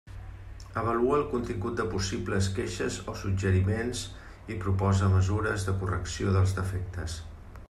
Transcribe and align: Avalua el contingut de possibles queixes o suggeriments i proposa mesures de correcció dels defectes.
Avalua 0.83 1.17
el 1.17 1.25
contingut 1.33 1.75
de 1.81 1.85
possibles 1.91 2.49
queixes 2.57 2.99
o 3.13 3.17
suggeriments 3.21 4.03
i 4.55 4.59
proposa 4.67 5.15
mesures 5.17 5.69
de 5.71 5.81
correcció 5.85 6.39
dels 6.39 6.61
defectes. 6.63 7.25